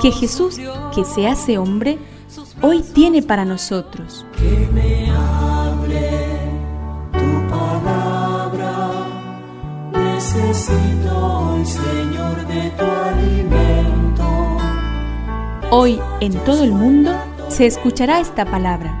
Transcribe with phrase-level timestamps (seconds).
[0.00, 0.58] que Jesús,
[0.94, 1.98] que se hace hombre,
[2.62, 4.24] hoy tiene para nosotros.
[4.36, 6.10] Que me hable
[7.12, 8.90] tu palabra,
[9.92, 14.24] necesito hoy, Señor, de tu alimento.
[15.70, 17.12] Hoy en todo el mundo
[17.48, 19.00] se escuchará esta palabra.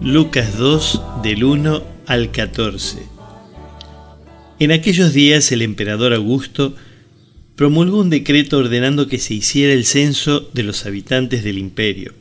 [0.00, 3.06] Lucas 2 del 1 al 14.
[4.58, 6.74] En aquellos días el emperador Augusto
[7.56, 12.12] promulgó un decreto ordenando que se hiciera el censo de los habitantes del imperio.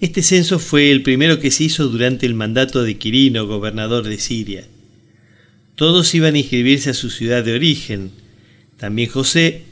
[0.00, 4.18] Este censo fue el primero que se hizo durante el mandato de Quirino, gobernador de
[4.18, 4.64] Siria.
[5.76, 8.10] Todos iban a inscribirse a su ciudad de origen.
[8.76, 9.62] También José,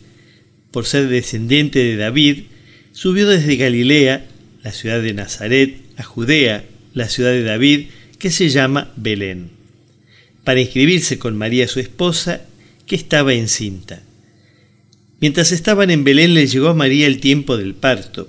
[0.71, 2.45] por ser descendiente de David,
[2.93, 4.27] subió desde Galilea,
[4.63, 7.87] la ciudad de Nazaret, a Judea, la ciudad de David,
[8.19, 9.61] que se llama Belén
[10.45, 12.43] para inscribirse con María su esposa,
[12.87, 14.03] que estaba encinta.
[15.21, 18.29] Mientras estaban en Belén le llegó a María el tiempo del parto,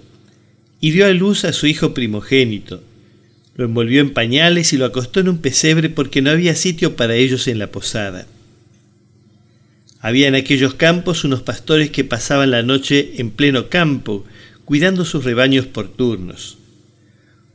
[0.82, 2.84] y dio a luz a su hijo primogénito.
[3.56, 7.16] Lo envolvió en pañales y lo acostó en un pesebre porque no había sitio para
[7.16, 8.28] ellos en la posada.
[10.00, 14.26] Había en aquellos campos unos pastores que pasaban la noche en pleno campo,
[14.66, 16.58] cuidando sus rebaños por turnos.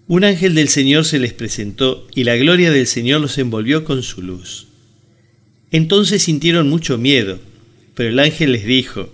[0.07, 4.05] Un ángel del Señor se les presentó y la gloria del Señor los envolvió con
[4.05, 4.69] su luz.
[5.73, 7.41] Entonces sintieron mucho miedo,
[7.97, 9.11] pero el ángel les dijo,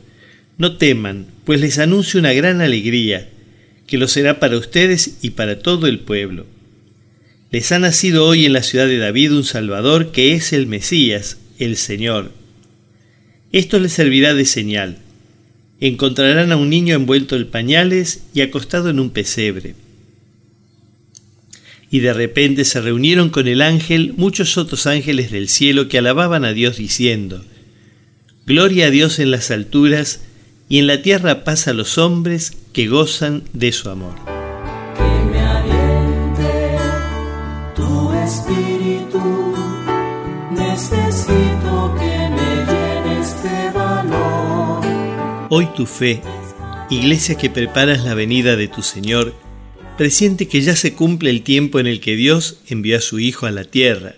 [0.58, 3.28] No teman, pues les anuncio una gran alegría,
[3.86, 6.46] que lo será para ustedes y para todo el pueblo.
[7.50, 11.38] Les ha nacido hoy en la ciudad de David un Salvador que es el Mesías,
[11.58, 12.32] el Señor.
[13.52, 14.98] Esto les servirá de señal.
[15.80, 19.74] Encontrarán a un niño envuelto en pañales y acostado en un pesebre
[21.92, 26.46] y de repente se reunieron con el ángel muchos otros ángeles del cielo que alababan
[26.46, 27.44] a Dios diciendo,
[28.46, 30.22] Gloria a Dios en las alturas
[30.72, 34.14] y en la tierra paz a los hombres que gozan de su amor.
[34.96, 36.78] Que me aliente
[37.76, 39.54] tu espíritu,
[40.50, 44.82] necesito que me llenes de valor.
[45.50, 46.22] Hoy tu fe,
[46.88, 49.34] iglesia que preparas la venida de tu Señor,
[49.98, 53.44] presiente que ya se cumple el tiempo en el que Dios envió a su Hijo
[53.44, 54.14] a la tierra.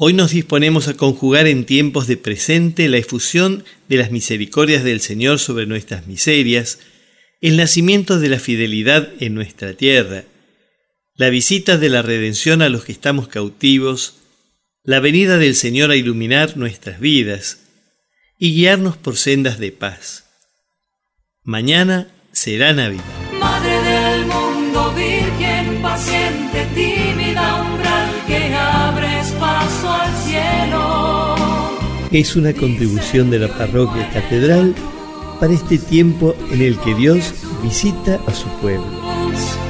[0.00, 5.00] Hoy nos disponemos a conjugar en tiempos de presente la efusión de las misericordias del
[5.00, 6.78] Señor sobre nuestras miserias,
[7.40, 10.22] el nacimiento de la fidelidad en nuestra tierra,
[11.16, 14.18] la visita de la redención a los que estamos cautivos,
[14.84, 17.64] la venida del Señor a iluminar nuestras vidas
[18.38, 20.26] y guiarnos por sendas de paz.
[21.42, 23.02] Mañana será Navidad.
[32.10, 34.74] Es una contribución de la parroquia catedral
[35.38, 39.67] para este tiempo en el que Dios visita a su pueblo.